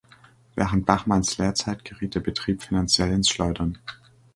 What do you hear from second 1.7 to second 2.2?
geriet